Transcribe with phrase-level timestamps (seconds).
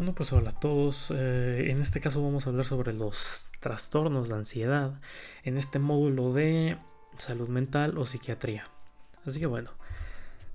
[0.00, 1.12] Bueno, pues hola a todos.
[1.14, 4.98] Eh, en este caso vamos a hablar sobre los trastornos de ansiedad
[5.42, 6.78] en este módulo de
[7.18, 8.64] salud mental o psiquiatría.
[9.26, 9.68] Así que bueno,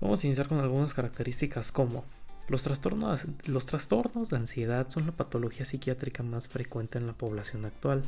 [0.00, 2.04] vamos a iniciar con algunas características como
[2.48, 7.66] los trastornos, los trastornos de ansiedad son la patología psiquiátrica más frecuente en la población
[7.66, 8.02] actual.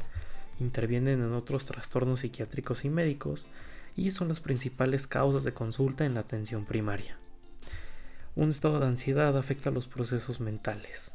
[0.59, 3.47] Intervienen en otros trastornos psiquiátricos y médicos
[3.95, 7.17] y son las principales causas de consulta en la atención primaria.
[8.35, 11.13] Un estado de ansiedad afecta los procesos mentales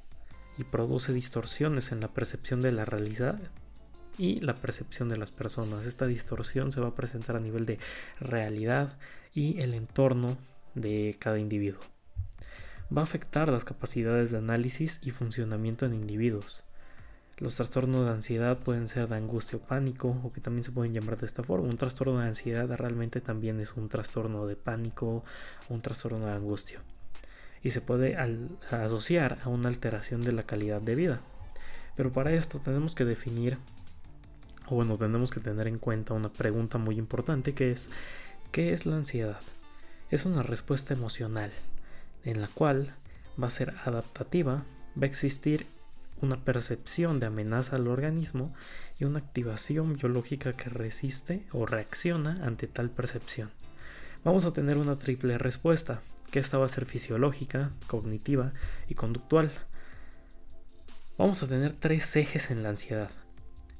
[0.57, 3.39] y produce distorsiones en la percepción de la realidad
[4.17, 5.85] y la percepción de las personas.
[5.85, 7.79] Esta distorsión se va a presentar a nivel de
[8.19, 8.97] realidad
[9.33, 10.37] y el entorno
[10.75, 11.81] de cada individuo.
[12.95, 16.63] Va a afectar las capacidades de análisis y funcionamiento en individuos.
[17.39, 20.93] Los trastornos de ansiedad pueden ser de angustia o pánico, o que también se pueden
[20.93, 21.67] llamar de esta forma.
[21.67, 25.23] Un trastorno de ansiedad realmente también es un trastorno de pánico
[25.69, 26.81] un trastorno de angustia
[27.63, 28.17] y se puede
[28.69, 31.21] asociar a una alteración de la calidad de vida.
[31.95, 33.57] Pero para esto tenemos que definir,
[34.67, 37.89] o bueno, tenemos que tener en cuenta una pregunta muy importante que es,
[38.51, 39.39] ¿qué es la ansiedad?
[40.11, 41.51] Es una respuesta emocional
[42.23, 42.93] en la cual
[43.41, 45.65] va a ser adaptativa, va a existir
[46.21, 48.53] una percepción de amenaza al organismo
[48.99, 53.51] y una activación biológica que resiste o reacciona ante tal percepción.
[54.23, 58.53] Vamos a tener una triple respuesta que esta va a ser fisiológica, cognitiva
[58.87, 59.51] y conductual.
[61.17, 63.11] Vamos a tener tres ejes en la ansiedad.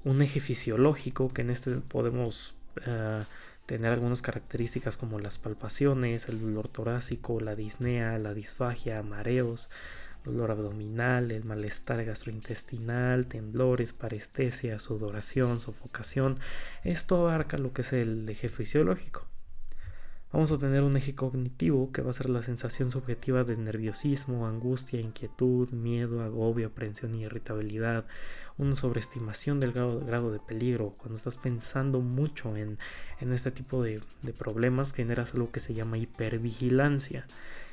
[0.03, 2.55] Un eje fisiológico, que en este podemos
[2.86, 3.23] eh,
[3.66, 9.69] tener algunas características como las palpaciones, el dolor torácico, la disnea, la disfagia, mareos,
[10.25, 16.38] dolor abdominal, el malestar gastrointestinal, temblores, parestesia, sudoración, sofocación.
[16.83, 19.33] Esto abarca lo que es el eje fisiológico.
[20.34, 24.48] Vamos a tener un eje cognitivo que va a ser la sensación subjetiva de nerviosismo,
[24.48, 28.08] angustia, inquietud, miedo, agobio, aprensión y irritabilidad,
[28.58, 30.95] una sobreestimación del grado, de peligro.
[30.98, 32.80] Cuando estás pensando mucho en,
[33.20, 37.27] este tipo de, de problemas, generas algo que se llama hipervigilancia,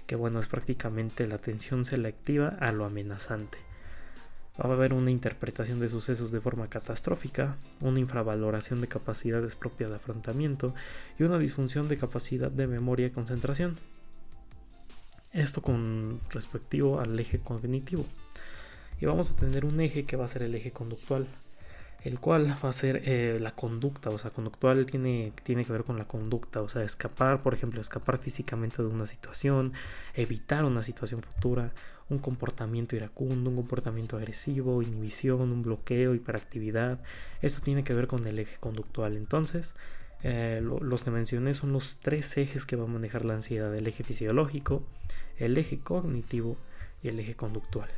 [0.06, 3.69] que bueno, es prácticamente la atención selectiva a lo amenazante.
[4.58, 9.90] Va a haber una interpretación de sucesos de forma catastrófica, una infravaloración de capacidades propias
[9.90, 10.74] de afrontamiento
[11.18, 13.78] y una disfunción de capacidad de memoria y concentración.
[15.32, 18.04] Esto con respectivo al eje cognitivo.
[19.00, 21.26] Y vamos a tener un eje que va a ser el eje conductual,
[22.02, 25.84] el cual va a ser eh, la conducta, o sea, conductual tiene, tiene que ver
[25.84, 29.72] con la conducta, o sea, escapar, por ejemplo, escapar físicamente de una situación,
[30.14, 31.72] evitar una situación futura,
[32.10, 37.00] un comportamiento iracundo, un comportamiento agresivo, inhibición, un bloqueo, hiperactividad.
[37.40, 39.16] Esto tiene que ver con el eje conductual.
[39.16, 39.74] Entonces,
[40.22, 43.86] eh, los que mencioné son los tres ejes que va a manejar la ansiedad, el
[43.86, 44.84] eje fisiológico,
[45.38, 46.56] el eje cognitivo
[47.02, 47.88] y el eje conductual.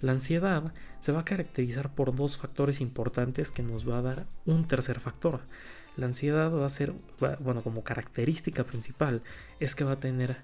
[0.00, 4.26] La ansiedad se va a caracterizar por dos factores importantes que nos va a dar
[4.44, 5.40] un tercer factor.
[5.96, 6.94] La ansiedad va a ser,
[7.40, 9.22] bueno, como característica principal
[9.58, 10.36] es que va a tener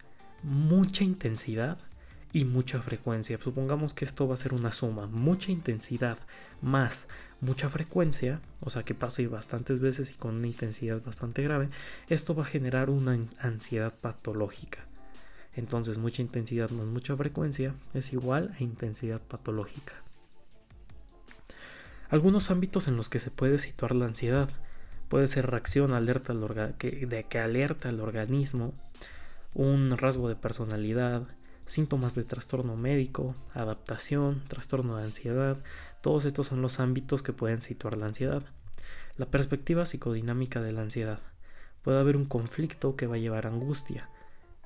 [0.42, 1.78] mucha intensidad
[2.34, 3.39] y mucha frecuencia.
[3.41, 6.19] Supongamos que esto va a ser una suma, mucha intensidad
[6.61, 7.06] más
[7.41, 11.69] mucha frecuencia, o sea que pase bastantes veces y con una intensidad bastante grave,
[12.09, 14.81] esto va a generar una ansiedad patológica.
[15.55, 19.93] Entonces mucha intensidad más mucha frecuencia es igual a intensidad patológica.
[22.09, 24.49] Algunos ámbitos en los que se puede situar la ansiedad
[25.09, 28.72] puede ser reacción alerta de que alerta al organismo,
[29.55, 31.22] un rasgo de personalidad,
[31.66, 35.58] síntomas de trastorno médico, adaptación, trastorno de ansiedad,
[36.00, 38.42] todos estos son los ámbitos que pueden situar la ansiedad.
[39.16, 41.20] La perspectiva psicodinámica de la ansiedad.
[41.82, 44.08] Puede haber un conflicto que va a llevar a angustia.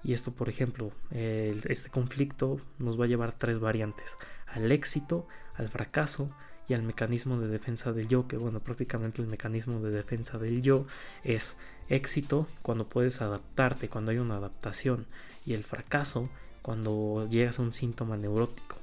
[0.02, 4.16] Y esto, por ejemplo, este conflicto nos va a llevar tres variantes.
[4.46, 6.30] Al éxito, al fracaso
[6.68, 10.62] y al mecanismo de defensa del yo, que bueno, prácticamente el mecanismo de defensa del
[10.62, 10.86] yo
[11.24, 11.56] es
[11.88, 15.06] éxito cuando puedes adaptarte, cuando hay una adaptación,
[15.44, 16.28] y el fracaso
[16.62, 18.76] cuando llegas a un síntoma neurótico.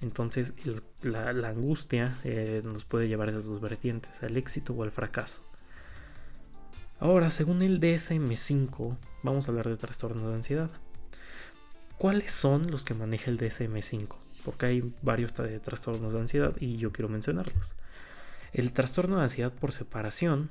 [0.00, 0.54] Entonces
[1.02, 5.44] la, angustia eh, nos puede llevar a esas dos vertientes, al éxito o al fracaso.
[7.00, 10.70] Ahora, según el DSM5, vamos a hablar de trastorno de ansiedad.
[11.96, 14.16] ¿Cuáles son los que maneja el DSM5?
[14.44, 17.76] Porque hay varios trastornos de ansiedad y yo quiero mencionarlos.
[18.52, 20.50] El trastorno de ansiedad por separación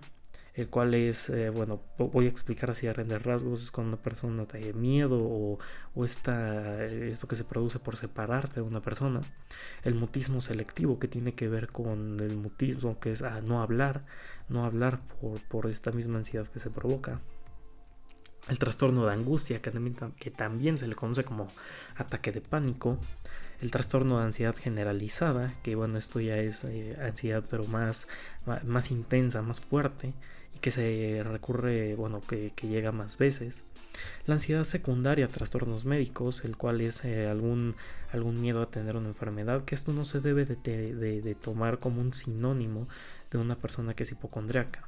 [0.57, 4.01] el cual es, eh, bueno, voy a explicar así a render rasgos, es cuando una
[4.01, 5.59] persona tiene miedo o,
[5.93, 9.21] o está, esto que se produce por separarte de una persona.
[9.83, 14.01] El mutismo selectivo que tiene que ver con el mutismo, que es a no hablar,
[14.49, 17.21] no hablar por, por esta misma ansiedad que se provoca.
[18.49, 21.49] El trastorno de angustia, que también, que también se le conoce como
[21.97, 22.97] ataque de pánico.
[23.61, 28.07] el trastorno de ansiedad generalizada, que bueno, esto ya es eh, ansiedad pero más,
[28.63, 30.13] más, intensa, más fuerte,
[30.57, 33.63] que se recurre, bueno, que, llega más veces.
[34.25, 37.75] La ansiedad secundaria, trastornos médicos, el cual es eh, algún,
[38.11, 42.13] algún miedo a tener una enfermedad, que esto no se debe de, tomar como un
[42.13, 42.87] sinónimo
[43.31, 44.87] de una persona que es hipocondriaca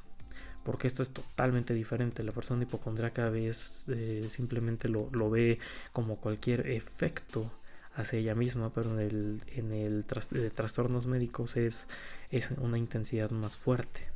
[0.62, 2.22] porque esto es totalmente diferente.
[2.22, 5.58] La persona hipocondriaca vez eh, simplemente lo, lo, ve
[5.92, 7.50] como cualquier efecto
[7.94, 11.88] hacia ella misma, pero en el, en el de trastornos médicos es,
[12.30, 14.08] es una intensidad más fuerte.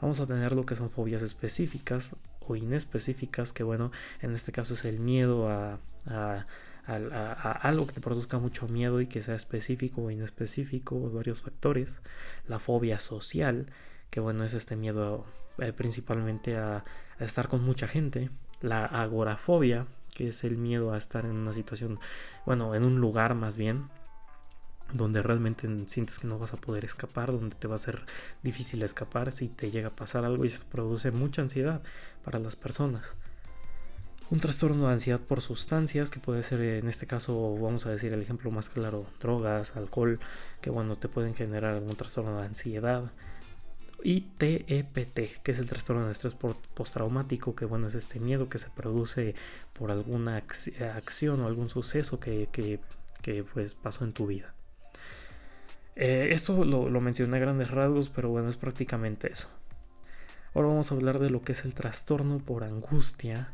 [0.00, 2.14] Vamos a tener lo que son fobias específicas
[2.46, 3.90] o inespecíficas, que bueno,
[4.20, 6.46] en este caso es el miedo a, a,
[6.86, 12.00] algo que te produzca mucho miedo y que sea específico o inespecífico, varios factores.
[12.46, 13.66] La fobia social,
[14.10, 15.26] que bueno, es este miedo
[15.58, 16.84] eh, principalmente a,
[17.18, 18.30] a estar con mucha gente.
[18.60, 21.98] La agorafobia, que es el miedo a estar en una situación,
[22.46, 23.88] bueno, en un lugar más bien,
[24.92, 28.04] donde realmente sientes que no vas a poder escapar, donde te va a ser
[28.42, 31.82] difícil escapar si te llega a pasar algo y eso produce mucha ansiedad
[32.24, 33.16] para las personas.
[34.30, 38.12] Un trastorno de ansiedad por sustancias, que puede ser en este caso, vamos a decir
[38.12, 40.20] el ejemplo más claro, drogas, alcohol,
[40.60, 43.10] que bueno, te pueden generar un trastorno de ansiedad
[44.02, 46.36] y TEPT, que es el trastorno de estrés
[46.74, 49.34] postraumático, que bueno, es este miedo que se produce
[49.72, 52.80] por alguna acción o algún suceso que,
[53.52, 54.54] pues pasó en tu vida.
[55.98, 59.48] Eh, esto lo, lo, mencioné a grandes rasgos, pero bueno, es prácticamente eso.
[60.54, 63.52] Ahora vamos a hablar de lo que es el trastorno por angustia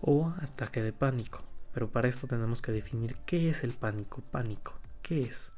[0.00, 1.42] o ataque de pánico.
[1.74, 4.22] Pero para esto tenemos que definir qué es el pánico.
[4.30, 5.52] Pánico, ¿qué es?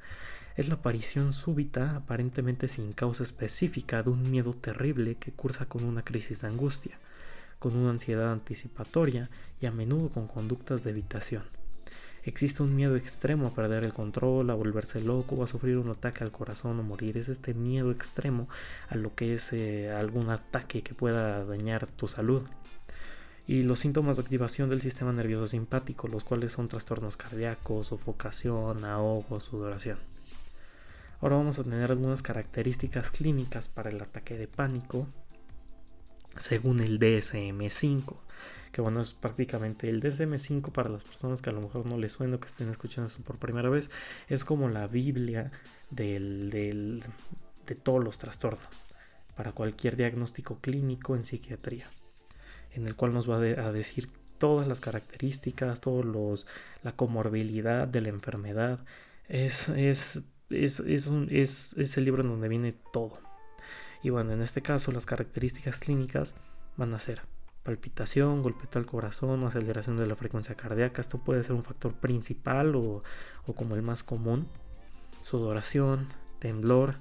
[0.57, 5.85] es la aparición súbita, aparentemente sin causa específica, de un miedo terrible que cursa con
[5.85, 6.99] una crisis de angustia,
[7.59, 9.31] con una ansiedad anticipatoria
[9.61, 11.43] y a menudo con conductas de evitación.
[12.25, 16.25] Existe un miedo extremo a perder el control, a volverse loco a sufrir un ataque
[16.25, 17.19] al corazón o morir.
[17.19, 18.49] Es este miedo extremo
[18.89, 22.43] a lo que es eh, algún ataque que pueda dañar tu salud.
[23.47, 28.87] Y los síntomas de activación del sistema nervioso simpático, los cuales son trastornos cardíacos, sofocación,
[28.87, 29.99] ahogo, sudoración.
[31.21, 35.07] Ahora vamos a tener algunas características clínicas para el ataque de pánico
[36.37, 38.17] según el DSM5,
[38.75, 42.11] que bueno, es prácticamente el DSM5 para las personas que a lo mejor no les
[42.11, 43.89] suena o que estén escuchando esto por primera vez,
[44.29, 45.53] es como la Biblia
[45.91, 47.01] de
[47.85, 48.85] todos los trastornos
[49.37, 51.89] para cualquier diagnóstico clínico en psiquiatría,
[52.73, 56.49] en el cual nos va a decir todas las características, todos los,
[56.83, 58.81] la comorbilidad de la enfermedad.
[59.29, 63.21] Es, es es, es, el libro en donde viene todo.
[64.03, 66.35] Y bueno, en este caso las características clínicas
[66.77, 67.23] van a ser
[67.65, 71.01] palpitación, golpeteo al corazón o aceleración de la frecuencia cardíaca.
[71.01, 73.03] Esto puede ser un factor principal o,
[73.47, 74.47] o como el más común.
[75.23, 76.07] Sudoración,
[76.39, 76.97] temblor,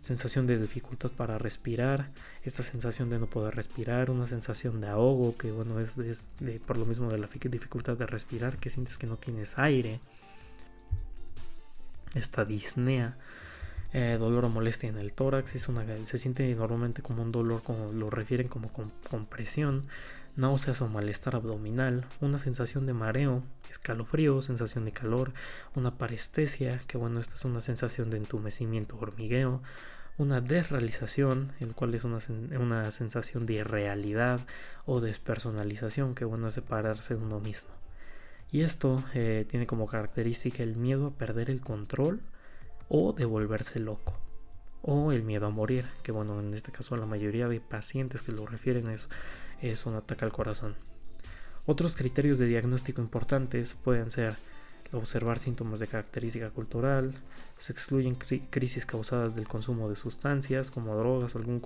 [0.00, 2.10] sensación de dificultad para respirar,
[2.42, 6.32] esta sensación de no poder respirar, una sensación de ahogo, que bueno, es, es
[6.66, 10.00] por lo mismo de la dificultad de respirar, que sientes que no tienes aire
[12.14, 13.18] esta disnea,
[13.92, 17.62] eh, dolor o molestia en el tórax, es una, se siente normalmente como un dolor,
[17.62, 18.70] como lo refieren como
[19.08, 19.86] compresión,
[20.36, 25.32] náuseas o malestar abdominal, una sensación de mareo, escalofrío, sensación de calor,
[25.74, 29.62] una parestesia, que bueno, esta es una sensación de entumecimiento, hormigueo,
[30.18, 32.18] una desrealización, el cual es una,
[32.58, 34.40] una sensación de irrealidad
[34.84, 37.68] o despersonalización, que bueno, es separarse de uno mismo.
[38.50, 42.20] Y esto eh, tiene como característica el miedo a perder el control
[42.88, 44.14] o de volverse loco.
[44.82, 48.32] O el miedo a morir, que bueno, en este caso la mayoría de pacientes que
[48.32, 49.08] lo refieren es,
[49.60, 50.76] es un ataque al corazón.
[51.66, 54.36] Otros criterios de diagnóstico importantes pueden ser
[54.92, 57.14] observar síntomas de característica cultural,
[57.56, 61.60] se excluyen crisis causadas del consumo de sustancias como drogas o algún,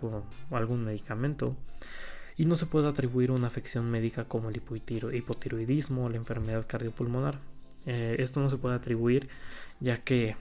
[0.51, 1.57] algún medicamento,
[2.37, 7.39] y no se puede atribuir una afección médica como el hipotiroidismo o la enfermedad cardiopulmonar.
[7.85, 9.29] Eh, esto no se puede atribuir
[9.81, 10.37] ya que,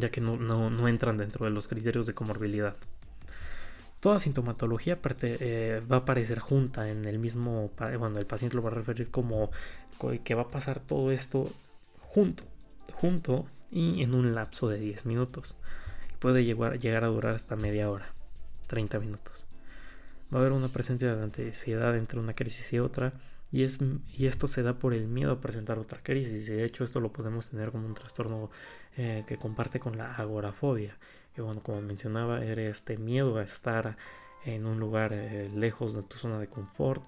[0.00, 2.76] ya que no, entran dentro de los criterios de comorbilidad.
[4.00, 8.70] Toda sintomatología eh, va a aparecer junta en el mismo, bueno, el paciente lo va
[8.70, 9.50] a referir como
[10.22, 11.50] que va a pasar todo esto
[11.98, 12.44] junto,
[12.92, 15.56] junto y en un lapso de 10 minutos.
[16.18, 18.12] Puede llegar, llegar a durar hasta media hora,
[18.68, 19.46] 30 minutos
[20.32, 23.12] va a haber una presencia de ansiedad entre una crisis y otra
[23.52, 23.78] y, es,
[24.16, 26.46] y esto se da por el miedo a presentar otra crisis.
[26.46, 28.50] De hecho, esto lo podemos tener como un trastorno
[28.96, 30.98] eh, que comparte con la agorafobia.
[31.36, 33.96] Y bueno, como mencionaba, era este miedo a estar
[34.44, 37.02] en un lugar eh, lejos de tu zona de confort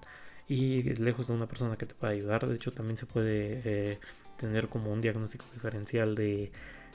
[0.47, 2.47] y lejos de una persona que te pueda ayudar.
[2.47, 3.99] De hecho, también se puede
[4.37, 6.51] tener como un diagnóstico diferencial de,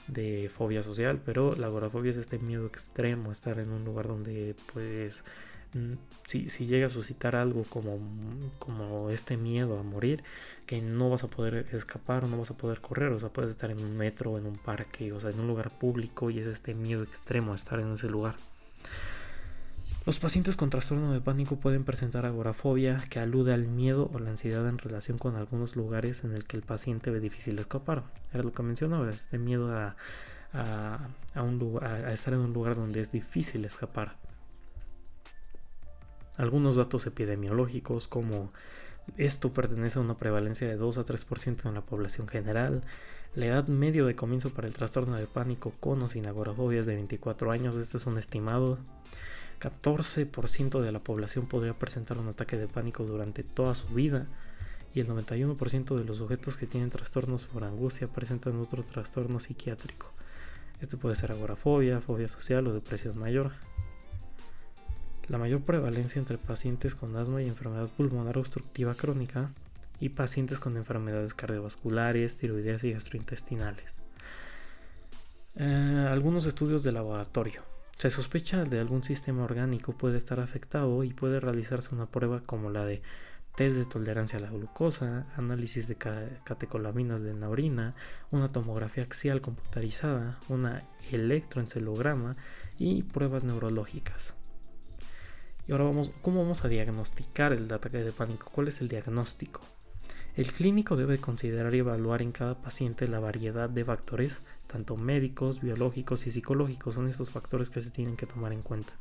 [0.08, 4.54] de fobia social, pero la agorafobia es este miedo extremo, estar en un lugar donde
[4.72, 5.24] puedes
[6.26, 10.22] si, si, llega a suscitar algo como, este miedo a morir,
[10.66, 13.50] que no vas a poder escapar o no vas a poder correr, o sea, puedes
[13.50, 16.46] estar en un metro, en un parque, o sea, en un lugar público y es
[16.46, 18.36] este miedo extremo a estar en ese lugar.
[20.06, 24.30] Los pacientes con trastorno de pánico pueden presentar agorafobia que alude al miedo o la
[24.30, 28.04] ansiedad en relación con algunos lugares en el que el paciente ve difícil escapar.
[28.32, 29.96] Era lo que mencionaba, este miedo a
[32.12, 34.16] estar en un lugar donde es difícil escapar.
[36.36, 38.50] Algunos datos epidemiológicos como
[39.16, 42.82] esto pertenece a una prevalencia de 2 a 3% en la población general.
[43.34, 46.86] La edad medio de comienzo para el trastorno de pánico con o sin agorafobia es
[46.86, 47.76] de 24 años.
[47.76, 48.78] Esto es un estimado.
[49.60, 54.26] 14% de la población podría presentar un ataque de pánico durante toda su vida.
[54.94, 60.12] Y el 91% de los sujetos que tienen trastornos por angustia presentan otro trastorno psiquiátrico.
[60.80, 63.52] Este puede ser agorafobia, fobia social o depresión mayor.
[65.28, 69.50] La mayor prevalencia entre pacientes con asma y enfermedad pulmonar obstructiva crónica
[69.98, 74.00] y pacientes con enfermedades cardiovasculares, tiroideas y gastrointestinales.
[75.56, 77.62] Eh, algunos estudios de laboratorio.
[77.96, 82.70] Se sospecha de algún sistema orgánico puede estar afectado y puede realizarse una prueba como
[82.70, 83.00] la de
[83.54, 87.94] test de tolerancia a la glucosa, análisis de catecolaminas de la orina,
[88.30, 92.36] una tomografía axial computarizada, una electroencelograma
[92.78, 94.34] y pruebas neurológicas.
[95.66, 98.50] Y ahora vamos, ¿cómo vamos a diagnosticar el ataque de pánico?
[98.52, 99.60] ¿Cuál es el diagnóstico?
[100.36, 105.60] El clínico debe considerar y evaluar en cada paciente la variedad de factores, tanto médicos,
[105.60, 106.96] biológicos y psicológicos.
[106.96, 108.92] Son estos factores que se tienen que tomar en cuenta.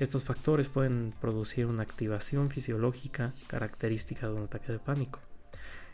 [0.00, 5.20] Estos factores pueden producir una activación fisiológica característica de un ataque de pánico.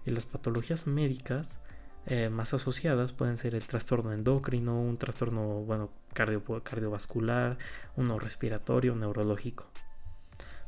[0.06, 1.60] Y las patologías médicas
[2.06, 7.58] eh, más asociadas pueden ser el trastorno endocrino, un trastorno bueno, cardiovascular,
[7.96, 9.70] uno respiratorio, neurológico.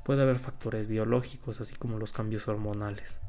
[0.04, 3.20] Puede haber factores biológicos, así como los cambios hormonales.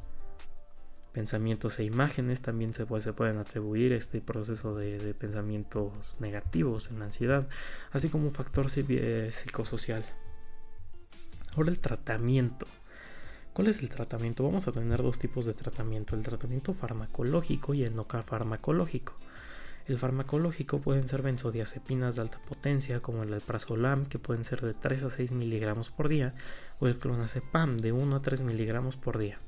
[1.12, 6.90] Pensamientos e imágenes también se, se pueden atribuir a este proceso de, de, pensamientos negativos
[6.90, 7.48] en la ansiedad,
[7.92, 10.04] así como un factor eh, psicosocial.
[11.54, 12.66] Ahora el tratamiento.
[13.54, 14.42] ¿Cuál es el tratamiento?
[14.42, 19.14] Vamos a tener dos tipos de tratamiento, el tratamiento farmacológico y el no farmacológico.
[19.86, 24.74] El farmacológico pueden ser benzodiazepinas de alta potencia como el alprazolam que pueden ser de
[24.74, 26.34] 3 a 6 miligramos por día
[26.80, 29.38] o el clonazepam de 1 a 3 miligramos por día.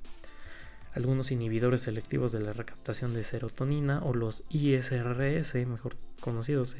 [0.94, 6.76] Algunos inhibidores selectivos de la recaptación de serotonina o los ISRS, mejor conocidos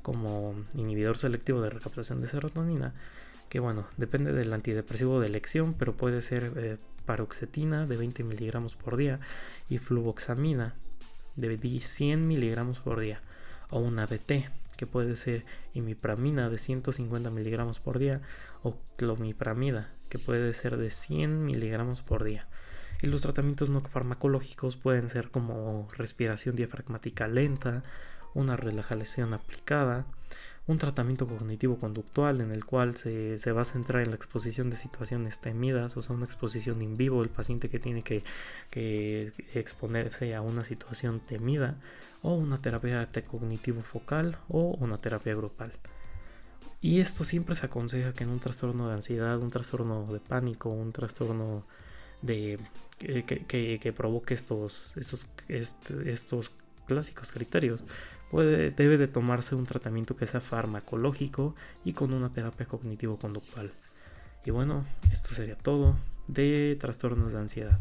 [0.00, 2.94] como inhibidor selectivo de recaptación de serotonina,
[3.52, 8.76] que bueno, depende del antidepresivo de elección, pero puede ser eh, paroxetina de 20 miligramos
[8.76, 9.20] por día
[9.68, 10.74] y fluvoxamina
[11.36, 13.20] de 100 miligramos por día,
[13.68, 15.44] o una DT que puede ser
[15.74, 18.22] imipramina de 150 miligramos por día,
[18.62, 22.48] o clomipramida que puede ser de 100 miligramos por día.
[23.02, 27.84] Y los tratamientos no farmacológicos pueden ser como respiración diafragmática lenta,
[28.32, 30.06] una relajación aplicada,
[30.66, 35.40] un tratamiento cognitivo-conductual en el cual se, va a centrar en la exposición de situaciones
[35.40, 38.22] temidas, o sea, una exposición en vivo, el paciente que tiene que,
[39.54, 41.78] exponerse a una situación temida,
[42.22, 45.72] o una terapia cognitivo focal o una terapia grupal.
[46.80, 50.68] Y esto siempre se aconseja que en un trastorno de ansiedad, un trastorno de pánico,
[50.68, 51.66] un trastorno
[52.22, 52.58] de
[52.98, 56.52] que, provoque estos, estos, estos
[56.86, 57.84] clásicos criterios,
[58.40, 63.72] debe de tomarse un tratamiento que sea farmacológico y con una terapia cognitivo-conductual.
[64.44, 65.96] Y bueno, esto sería todo
[66.26, 67.78] de trastornos de ansiedad.